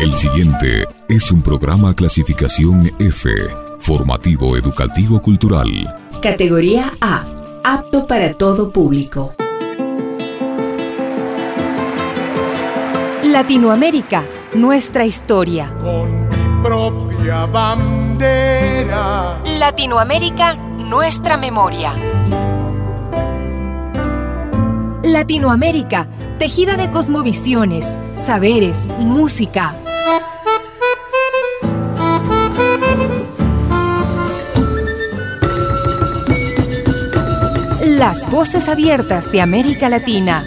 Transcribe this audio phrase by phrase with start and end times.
[0.00, 3.30] El siguiente es un programa clasificación F,
[3.78, 5.68] formativo educativo cultural.
[6.20, 7.24] Categoría A,
[7.64, 9.34] apto para todo público.
[13.24, 14.24] Latinoamérica,
[14.54, 15.72] nuestra historia.
[15.80, 19.40] Con mi propia bandera.
[19.58, 21.94] Latinoamérica, nuestra memoria.
[25.02, 26.06] Latinoamérica,
[26.38, 29.74] tejida de cosmovisiones, saberes, música.
[37.84, 40.44] Las voces abiertas de América Latina.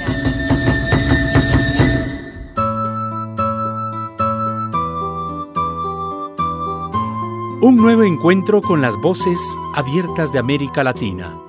[7.61, 9.39] Un nuevo encuentro con las voces
[9.75, 11.44] abiertas de América Latina.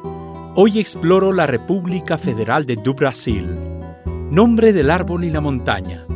[0.59, 3.47] Hoy exploro la República Federal de Du Brasil,
[4.31, 6.07] nombre del árbol y la montaña,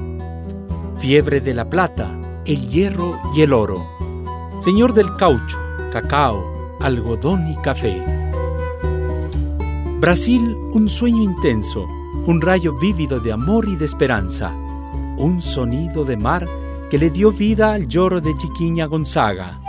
[0.97, 3.87] fiebre de la plata, el hierro y el oro,
[4.63, 5.59] señor del caucho,
[5.93, 8.03] cacao, algodón y café.
[10.01, 11.85] Brasil, un sueño intenso,
[12.27, 14.55] un rayo vívido de amor y de esperanza,
[15.19, 16.49] un sonido de mar
[16.89, 19.60] que le dio vida al lloro de Chiquiña Gonzaga.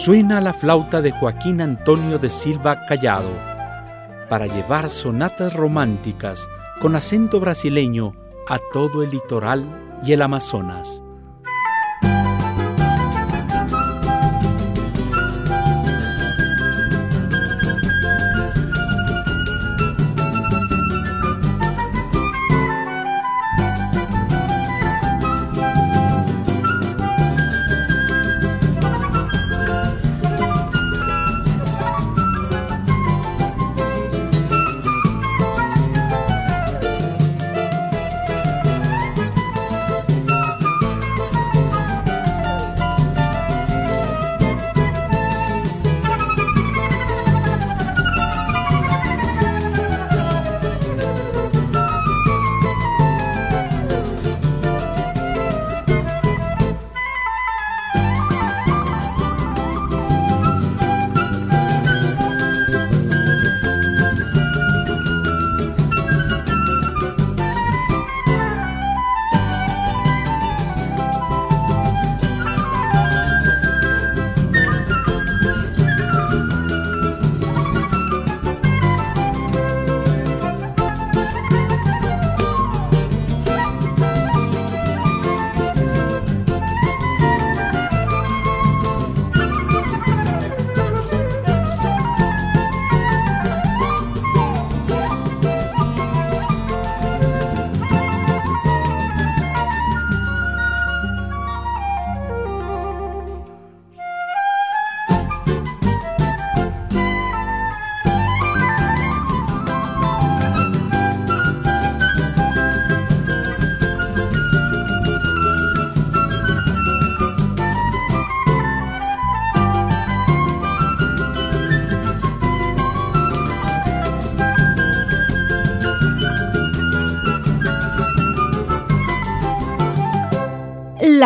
[0.00, 3.28] Suena la flauta de Joaquín Antonio de Silva Callado
[4.30, 6.48] para llevar sonatas románticas
[6.80, 8.14] con acento brasileño
[8.48, 9.62] a todo el litoral
[10.02, 11.04] y el Amazonas.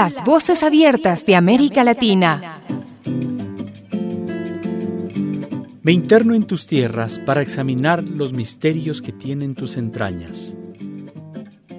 [0.04, 2.60] Las voces abiertas de América Latina.
[5.80, 10.58] Me interno en tus tierras para examinar los misterios que tienen tus entrañas.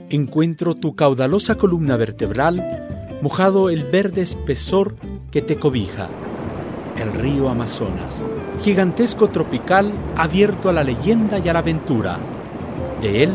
[0.10, 4.96] Encuentro tu caudalosa columna vertebral, mojado el verde espesor
[5.30, 6.10] que te cobija.
[6.98, 8.24] El río Amazonas,
[8.60, 12.18] gigantesco tropical abierto a la leyenda y a la aventura.
[13.04, 13.34] De él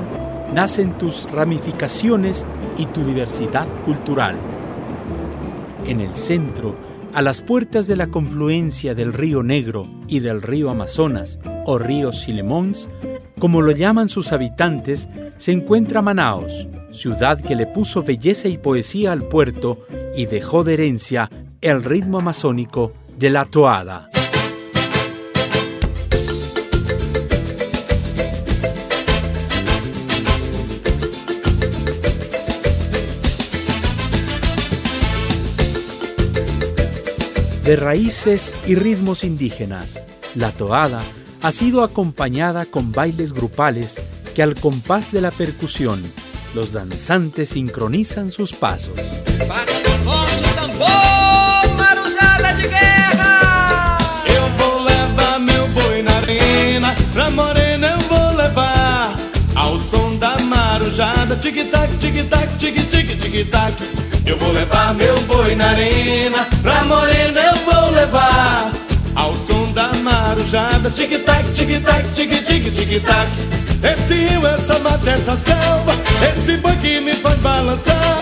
[0.52, 2.44] nacen tus ramificaciones
[2.76, 4.34] y tu diversidad cultural
[5.90, 6.76] en el centro,
[7.12, 12.12] a las puertas de la confluencia del río Negro y del río Amazonas, o río
[12.12, 12.88] Silemons,
[13.40, 19.10] como lo llaman sus habitantes, se encuentra Manaos, ciudad que le puso belleza y poesía
[19.10, 19.84] al puerto
[20.14, 21.28] y dejó de herencia
[21.60, 24.08] el ritmo amazónico de la toada.
[37.70, 40.02] de raíces y ritmos indígenas,
[40.34, 41.04] la toada
[41.40, 44.02] ha sido acompañada con bailes grupales
[44.34, 46.02] que al compás de la percusión,
[46.52, 48.98] los danzantes sincronizan sus pasos.
[64.26, 68.70] Eu vou levar meu boi na arena, pra morena eu vou levar.
[69.14, 73.28] Ao som da marujada, tic-tac, tic-tac, tic-tic, tic-tac.
[73.82, 75.92] Esse rio, essa mata, essa selva,
[76.30, 78.20] esse boi que me faz balançar.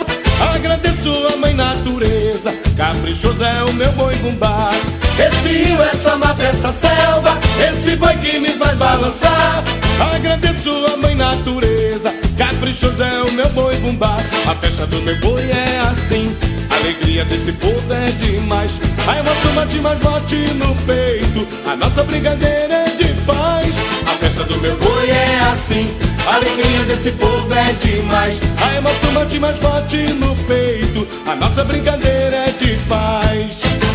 [0.54, 4.70] Agradeço a mãe natureza, caprichoso é o meu boi bumbá.
[5.18, 7.36] Esse rio, essa mata, essa selva,
[7.68, 9.64] esse boi que me faz balançar.
[10.00, 14.16] Agradeço a mãe natureza, caprichoso é o meu boi bumbá.
[14.46, 16.36] A festa do meu boi é assim,
[16.70, 18.80] a alegria desse povo é demais.
[19.06, 23.74] A emoção bate mais bote no peito, a nossa brincadeira é de paz.
[24.06, 25.88] A festa do meu boi é assim,
[26.26, 28.40] a alegria desse povo é demais.
[28.62, 33.87] A emoção bate mais forte no peito, a nossa brincadeira é de paz.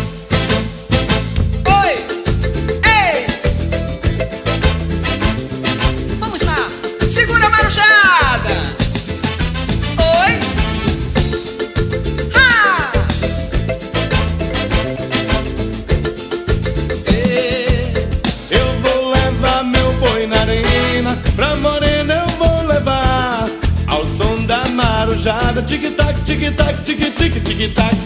[25.64, 27.96] Tic-tac, tic-tac, tic-tic, tic-tac.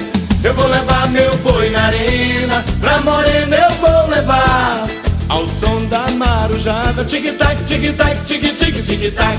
[0.45, 4.87] Eu vou levar meu boi na arena, pra morena eu vou levar.
[5.29, 9.39] Ao som da marujada, tic-tac, tic-tac, tic-tic, tic-tac.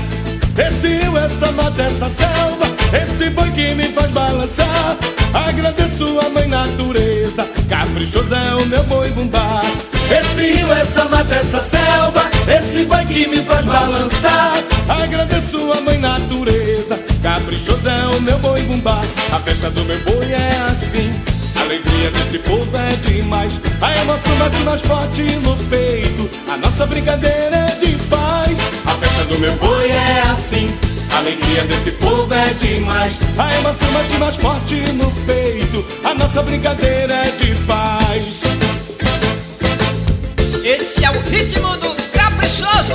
[0.66, 2.66] Esse rio, essa mata, essa selva,
[3.02, 4.96] esse boi que me faz balançar.
[5.32, 9.62] Agradeço a mãe natureza, caprichoso é o meu boi bumbá.
[10.10, 12.28] Esse rio, essa mata, essa selva,
[12.58, 14.54] esse boi que me faz balançar.
[14.88, 19.00] Agradeço a mãe natureza, caprichoso é o meu boi bumbá.
[19.32, 21.10] A festa do meu boi é assim,
[21.56, 23.60] a alegria desse povo é demais.
[23.80, 28.58] A emoção bate mais forte no peito, a nossa brincadeira é de paz.
[28.86, 30.74] A festa do meu boi é assim.
[31.12, 33.18] A alegria desse povo é demais.
[33.36, 35.84] A emoção bate mais forte no peito.
[36.04, 38.59] A nossa brincadeira é de paz.
[40.70, 42.94] Esse é o ritmo do caprichoso.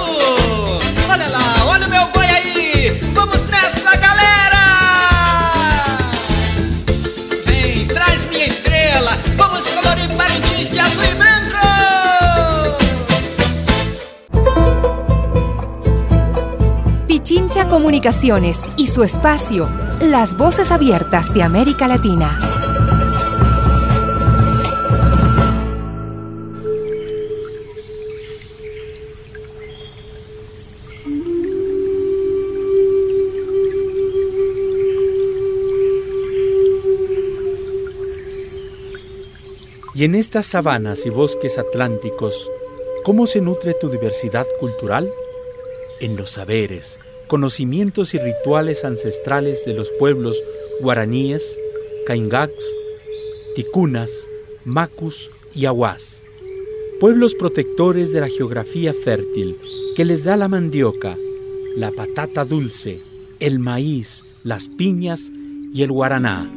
[1.10, 2.98] Olha lá, olha o meu boi aí.
[3.14, 5.98] Vamos nessa, galera.
[7.46, 9.20] Vem, traz minha estrela.
[9.36, 11.58] Vamos colorir parintins de azul e branco.
[17.08, 19.70] Pichincha Comunicaciones y su espacio,
[20.00, 22.40] Las Voces Abiertas de América Latina.
[39.96, 42.52] Y en estas sabanas y bosques atlánticos,
[43.06, 45.10] ¿cómo se nutre tu diversidad cultural?
[46.02, 50.44] En los saberes, conocimientos y rituales ancestrales de los pueblos
[50.82, 51.58] guaraníes,
[52.06, 52.76] caingacs,
[53.56, 54.28] ticunas,
[54.66, 56.26] macus y aguas.
[57.00, 59.58] Pueblos protectores de la geografía fértil
[59.96, 61.16] que les da la mandioca,
[61.78, 63.00] la patata dulce,
[63.40, 65.32] el maíz, las piñas
[65.74, 66.52] y el guaraná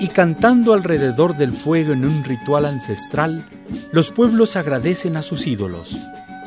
[0.00, 3.44] y cantando alrededor del fuego en un ritual ancestral,
[3.92, 5.96] los pueblos agradecen a sus ídolos,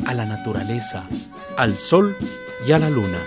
[0.06, 1.06] a la naturaleza,
[1.58, 2.16] al sol
[2.66, 3.20] y a la luna.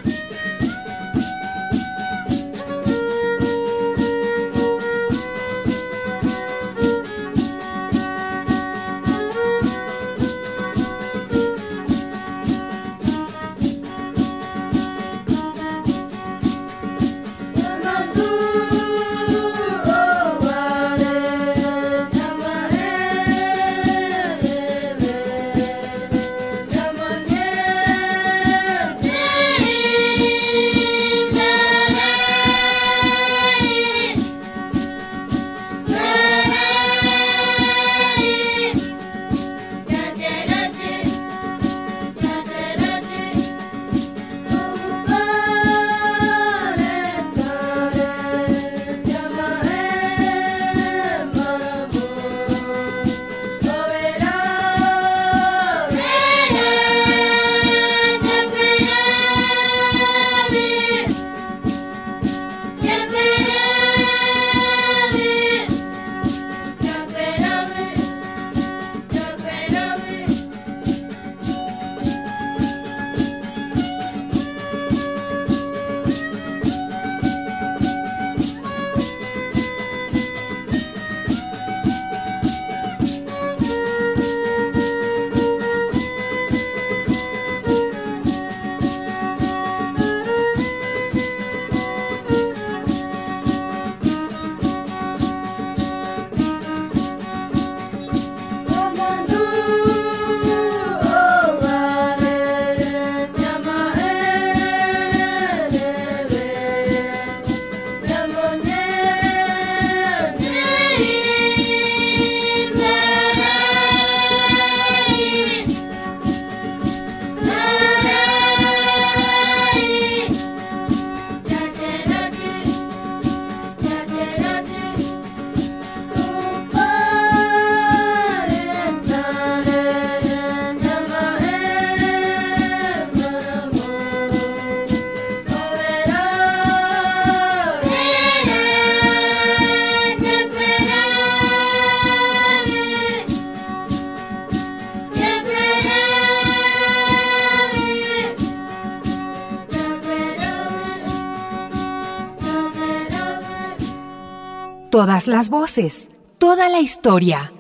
[155.25, 157.53] Todas las voces, toda la historia.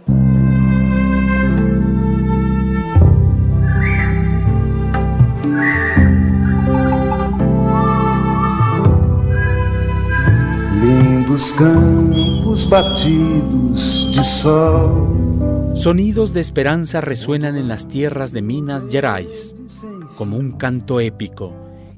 [10.83, 15.73] Lindos campos batidos de sol.
[15.75, 19.57] Sonidos de esperanza resuenan en las tierras de Minas Gerais,
[20.19, 21.53] como un canto épico.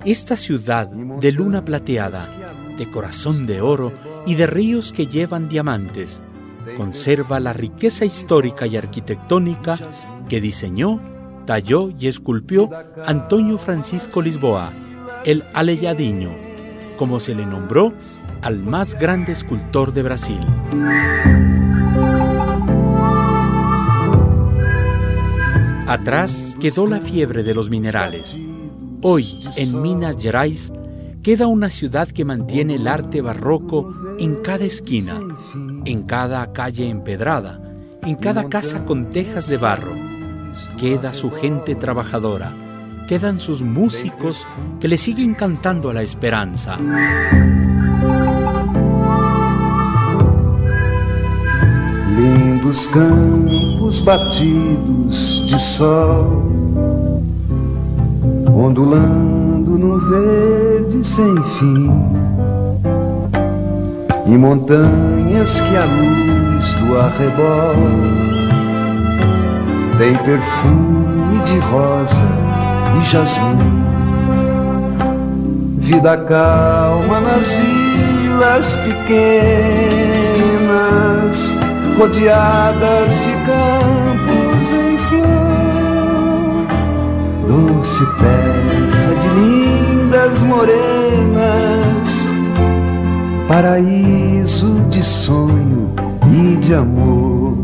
[0.04, 2.28] Esta ciudad de luna plateada,
[2.78, 3.92] de corazón de oro
[4.26, 6.23] y de ríos que llevan diamantes,
[6.76, 9.78] conserva la riqueza histórica y arquitectónica
[10.28, 11.00] que diseñó,
[11.47, 12.68] talló y esculpió
[13.04, 14.73] Antonio Francisco Lisboa,
[15.25, 16.30] el Aleyadiño,
[16.99, 17.92] como se le nombró
[18.42, 20.40] al más grande escultor de Brasil.
[25.87, 28.40] Atrás quedó la fiebre de los minerales.
[29.02, 30.73] Hoy, en Minas Gerais,
[31.26, 35.18] queda una ciudad que mantiene el arte barroco en cada esquina,
[35.85, 37.61] en cada calle empedrada,
[38.02, 39.92] en cada casa con tejas de barro.
[40.78, 42.54] Queda su gente trabajadora,
[43.09, 44.47] quedan sus músicos
[44.78, 46.78] que le siguen cantando a la esperanza.
[52.16, 56.52] Lindos campos batidos de sol,
[58.47, 61.90] ondulando num verde sem fim,
[64.26, 67.76] e montanhas que a luz do arrebol
[69.99, 72.23] tem perfume de rosa
[73.00, 73.85] e jasmim.
[75.78, 79.37] Vida calma nas vilas pequenas
[81.99, 86.66] rodeadas de campos em flor,
[87.47, 88.65] doce terra
[90.37, 92.28] lindas morenas,
[93.49, 95.95] paraíso de sonho
[96.26, 97.57] e de amor.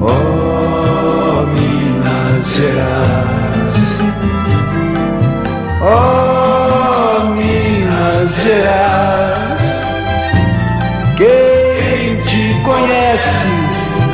[0.00, 3.98] Oh, Minas Gerais,
[5.82, 9.84] oh, Minas Gerais,
[11.16, 13.48] quem te conhece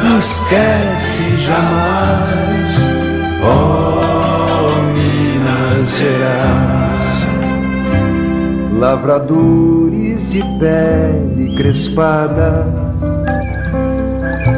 [0.03, 2.46] não esquece jamais.
[8.97, 12.67] Lavradores de pele crespada,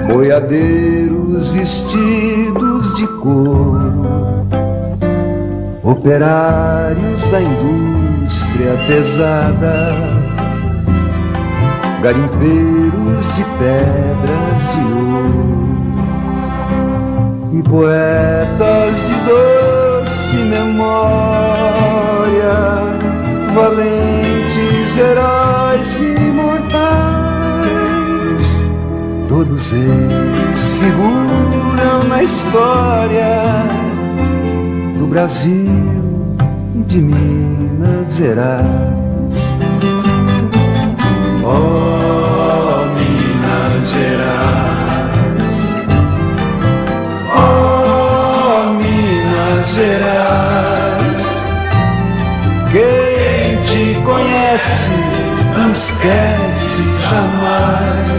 [0.07, 4.47] boiadeiros vestidos de couro,
[5.83, 9.97] operários da indústria pesada
[12.01, 15.59] garimpeiros de pedras de ouro
[17.55, 20.89] e poetas de doce memória,
[23.59, 26.79] valentes heróis imortais,
[29.29, 33.67] todos eles figuram na história
[34.97, 35.67] do Brasil
[36.77, 39.35] e de Minas Gerais.
[41.45, 42.08] Oh,
[55.99, 58.18] esquece jamais.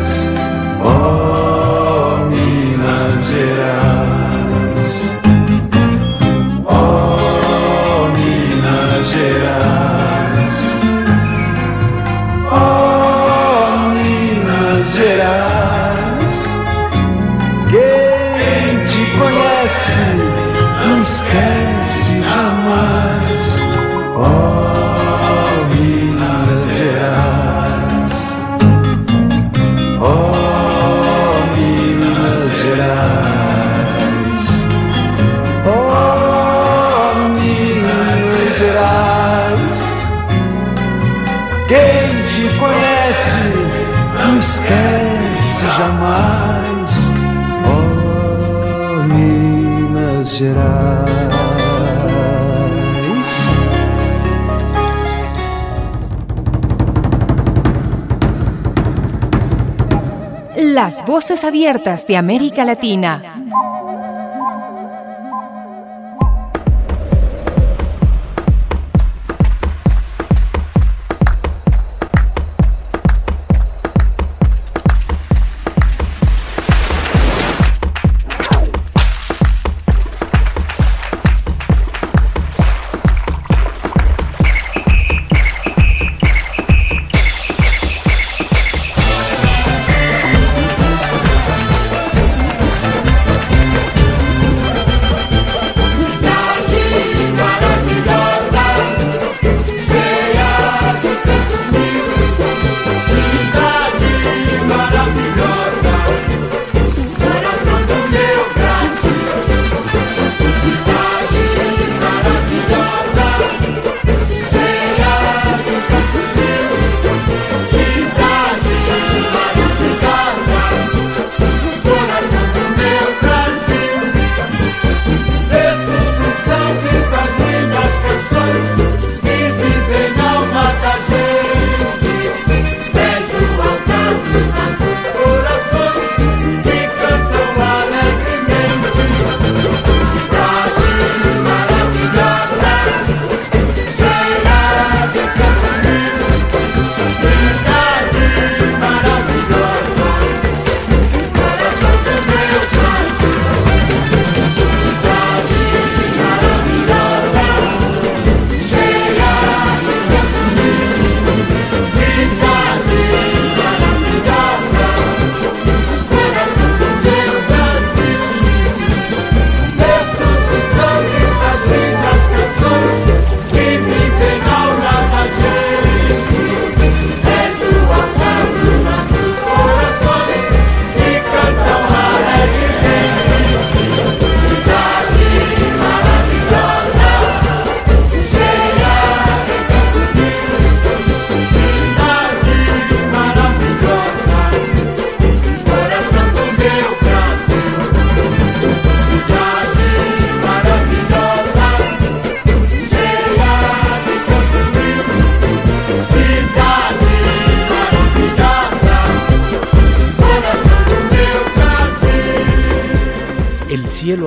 [61.43, 63.38] Abiertas de América Latina.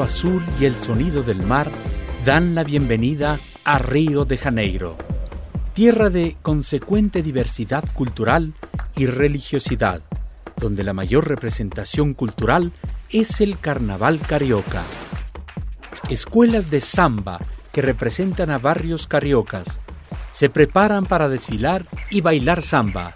[0.03, 1.71] Azul y el sonido del mar
[2.25, 4.97] dan la bienvenida a Río de Janeiro,
[5.75, 8.53] tierra de consecuente diversidad cultural
[8.97, 10.03] y religiosidad,
[10.57, 12.73] donde la mayor representación cultural
[13.11, 14.83] es el carnaval carioca.
[16.11, 17.41] Escuelas de samba
[17.73, 19.81] que representan a barrios cariocas
[20.33, 23.15] se preparan para desfilar y bailar samba.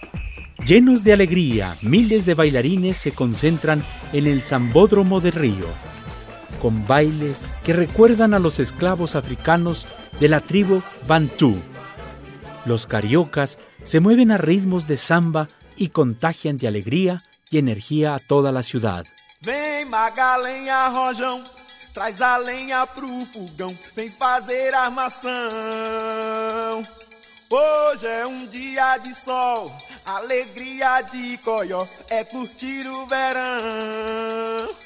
[0.64, 5.66] Llenos de alegría, miles de bailarines se concentran en el Zambódromo de Río,
[6.56, 9.86] con bailes que recuerdan a los esclavos africanos
[10.20, 11.56] de la tribu Bantú.
[12.64, 18.18] Los cariocas se mueven a ritmos de samba y contagian de alegría y energía a
[18.18, 19.04] toda la ciudad.
[19.42, 21.42] Vem Magalenha Rojão,
[21.94, 25.30] traz a lenha pro fogão, vem fazer armação.
[27.48, 29.72] Hoje é um dia de sol,
[30.04, 34.85] alegria de coió, é curtir o verão.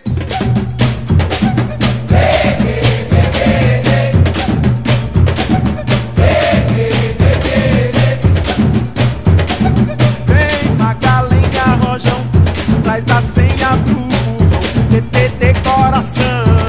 [13.07, 16.60] Mas a senha do DDD coração.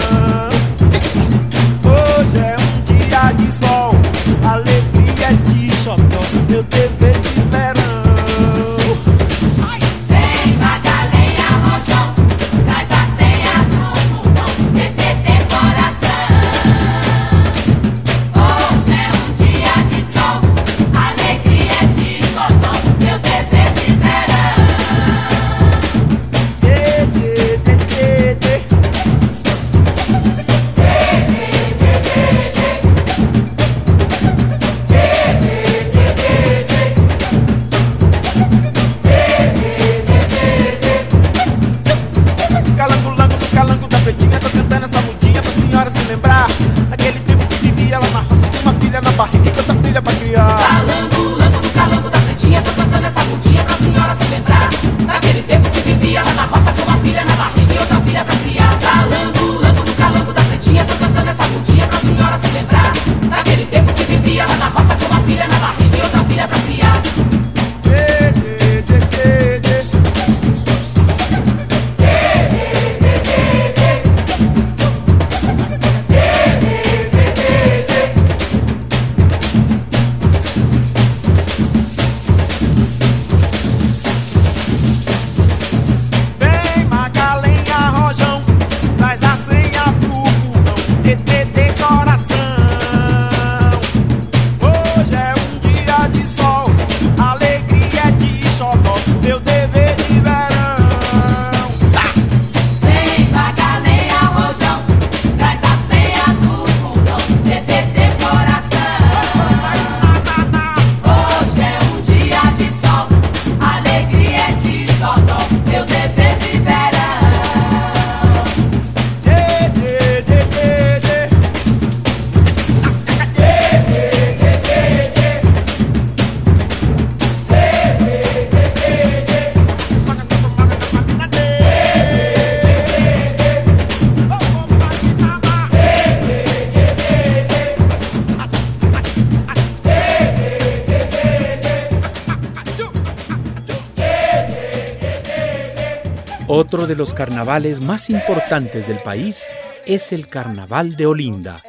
[146.73, 149.45] Otro de los carnavales más importantes del país
[149.87, 151.61] es el Carnaval de Olinda,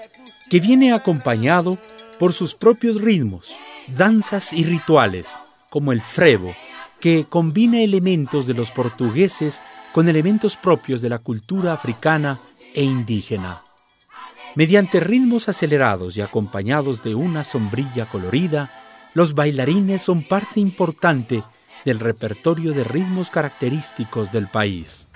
[0.50, 1.78] que viene acompañado
[2.20, 3.52] por sus propios ritmos,
[3.98, 5.38] danzas y rituales,
[5.70, 6.56] como el frevo,
[7.02, 9.62] que combina elementos de los portugueses
[9.92, 12.40] con elementos propios de la cultura africana
[12.74, 13.62] e indígena.
[14.56, 18.72] Mediante ritmos acelerados y acompañados de una sombrilla colorida,
[19.14, 21.44] los bailarines son parte importante
[21.86, 25.13] del repertorio de ritmos característicos del país.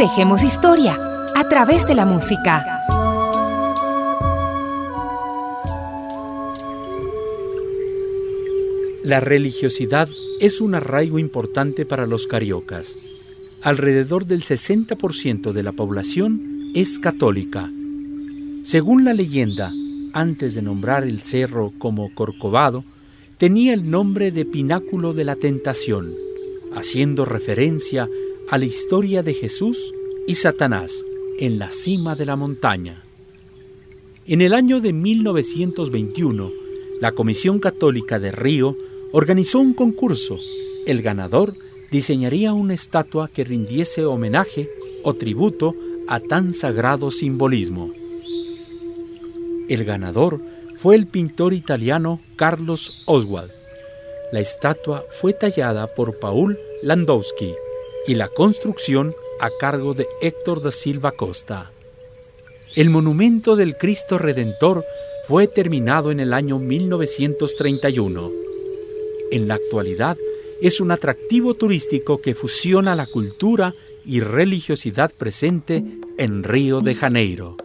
[0.00, 0.96] Tejemos historia
[1.36, 2.64] a través de la música.
[9.02, 10.08] La religiosidad
[10.40, 12.98] es un arraigo importante para los cariocas.
[13.60, 17.70] Alrededor del 60% de la población es católica.
[18.62, 19.70] Según la leyenda,
[20.14, 22.84] antes de nombrar el cerro como Corcovado,
[23.36, 26.14] tenía el nombre de Pináculo de la Tentación,
[26.74, 29.94] haciendo referencia a la historia de Jesús
[30.26, 31.06] y Satanás
[31.38, 33.04] en la cima de la montaña.
[34.26, 36.50] En el año de 1921,
[37.00, 38.76] la Comisión Católica de Río
[39.12, 40.36] organizó un concurso.
[40.84, 41.54] El ganador
[41.92, 44.68] diseñaría una estatua que rindiese homenaje
[45.04, 45.72] o tributo
[46.08, 47.92] a tan sagrado simbolismo.
[49.68, 50.40] El ganador
[50.76, 53.52] fue el pintor italiano Carlos Oswald.
[54.32, 57.54] La estatua fue tallada por Paul Landowski
[58.10, 61.70] y la construcción a cargo de Héctor da Silva Costa.
[62.74, 64.84] El monumento del Cristo Redentor
[65.28, 68.32] fue terminado en el año 1931.
[69.30, 70.16] En la actualidad
[70.60, 75.84] es un atractivo turístico que fusiona la cultura y religiosidad presente
[76.18, 77.58] en Río de Janeiro.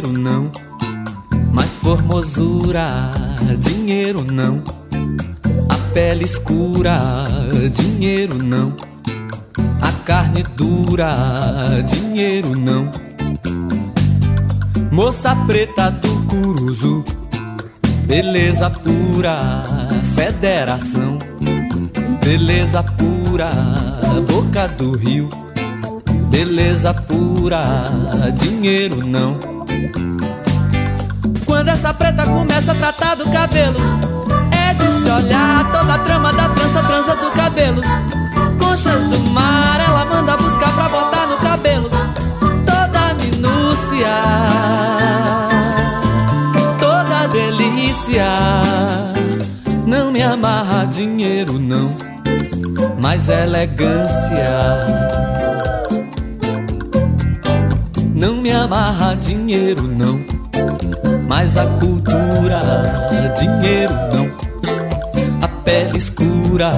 [0.00, 0.50] Dinheiro não,
[1.52, 3.10] mas formosura,
[3.58, 4.62] dinheiro não.
[5.68, 6.98] A pele escura,
[7.74, 8.74] dinheiro não.
[9.82, 11.10] A carne dura,
[11.86, 12.90] dinheiro não.
[14.90, 17.04] Moça preta do Curuzu,
[18.06, 19.62] beleza pura,
[20.14, 21.18] federação.
[22.24, 23.50] Beleza pura,
[24.26, 25.28] boca do rio
[26.30, 27.84] beleza pura,
[28.36, 29.49] dinheiro não.
[31.44, 33.78] Quando essa preta começa a tratar do cabelo,
[34.50, 37.82] é de se olhar toda a trama da trança, trança do cabelo.
[38.58, 41.90] Conchas do mar, ela manda buscar pra botar no cabelo.
[42.64, 44.20] Toda minúcia,
[46.78, 48.26] toda delícia.
[49.86, 51.94] Não me amarra dinheiro, não,
[53.00, 55.10] mas elegância
[58.20, 60.20] não me amarra dinheiro, não.
[61.26, 62.60] Mas a cultura,
[63.38, 64.30] dinheiro não.
[65.40, 66.70] A pele escura,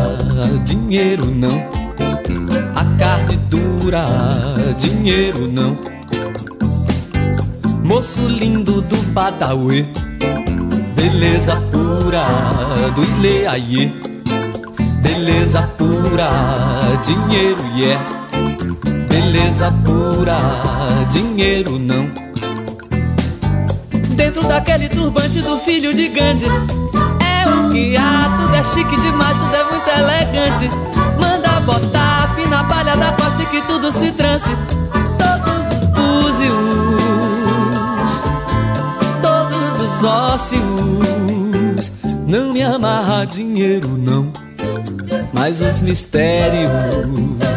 [0.64, 1.66] dinheiro não.
[2.76, 4.06] A carne dura,
[4.78, 5.76] dinheiro não.
[7.82, 9.88] Moço lindo do Badawi,
[10.94, 12.24] beleza pura
[12.94, 13.92] do Ileaie.
[15.02, 16.30] Beleza pura,
[17.04, 18.21] dinheiro, yeah
[19.22, 20.38] beleza pura,
[21.10, 22.10] dinheiro não.
[24.16, 29.36] Dentro daquele turbante do filho de Gandhi, é o que há, tudo é chique demais,
[29.36, 30.68] tudo é muito elegante.
[31.20, 34.50] Manda botar a fina palha da costa e que tudo se trance.
[35.18, 36.52] Todos os búzios,
[39.22, 41.92] todos os ósseos.
[42.26, 44.32] Não me amarra dinheiro, não,
[45.32, 47.51] mas os mistérios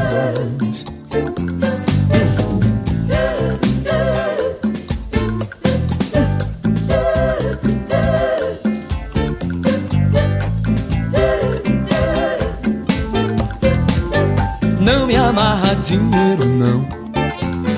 [15.83, 16.81] dinheiro não.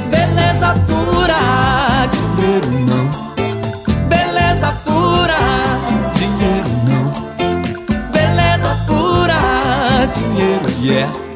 [0.09, 4.07] Beleza pura, dinheiro não.
[4.07, 5.39] Beleza pura,
[6.15, 8.11] dinheiro não.
[8.11, 9.39] Beleza pura,
[10.13, 11.26] dinheiro yeah.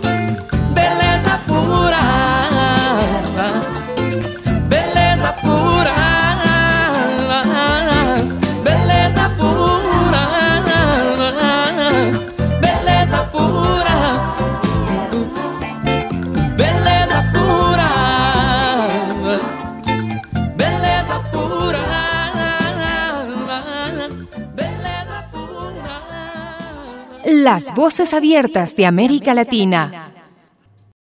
[27.53, 30.10] Las voces abiertas de América Latina.